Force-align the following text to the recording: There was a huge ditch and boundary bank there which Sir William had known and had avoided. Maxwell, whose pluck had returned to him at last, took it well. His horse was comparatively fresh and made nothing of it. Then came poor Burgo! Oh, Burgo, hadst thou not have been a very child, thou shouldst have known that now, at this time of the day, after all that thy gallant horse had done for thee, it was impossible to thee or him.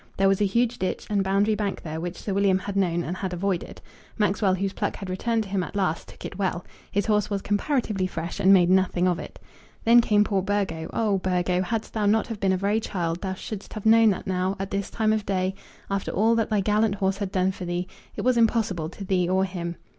There 0.17 0.27
was 0.27 0.41
a 0.41 0.45
huge 0.45 0.79
ditch 0.79 1.05
and 1.11 1.23
boundary 1.23 1.53
bank 1.53 1.83
there 1.83 2.01
which 2.01 2.17
Sir 2.17 2.33
William 2.33 2.57
had 2.57 2.75
known 2.75 3.03
and 3.03 3.15
had 3.17 3.33
avoided. 3.33 3.79
Maxwell, 4.17 4.55
whose 4.55 4.73
pluck 4.73 4.95
had 4.95 5.11
returned 5.11 5.43
to 5.43 5.49
him 5.49 5.61
at 5.61 5.75
last, 5.75 6.07
took 6.07 6.25
it 6.25 6.39
well. 6.39 6.65
His 6.91 7.05
horse 7.05 7.29
was 7.29 7.43
comparatively 7.43 8.07
fresh 8.07 8.39
and 8.39 8.51
made 8.51 8.71
nothing 8.71 9.07
of 9.07 9.19
it. 9.19 9.37
Then 9.85 10.01
came 10.01 10.23
poor 10.23 10.41
Burgo! 10.41 10.89
Oh, 10.91 11.19
Burgo, 11.19 11.61
hadst 11.61 11.93
thou 11.93 12.07
not 12.07 12.25
have 12.29 12.39
been 12.39 12.51
a 12.51 12.57
very 12.57 12.79
child, 12.79 13.21
thou 13.21 13.35
shouldst 13.35 13.73
have 13.73 13.85
known 13.85 14.09
that 14.09 14.25
now, 14.25 14.55
at 14.57 14.71
this 14.71 14.89
time 14.89 15.13
of 15.13 15.19
the 15.19 15.25
day, 15.33 15.53
after 15.91 16.09
all 16.09 16.33
that 16.33 16.49
thy 16.49 16.61
gallant 16.61 16.95
horse 16.95 17.17
had 17.17 17.31
done 17.31 17.51
for 17.51 17.65
thee, 17.65 17.87
it 18.15 18.21
was 18.21 18.37
impossible 18.37 18.89
to 18.89 19.05
thee 19.05 19.29
or 19.29 19.45
him. 19.45 19.75